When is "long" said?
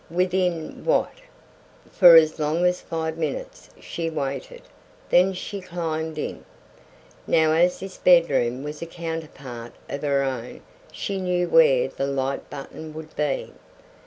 2.39-2.65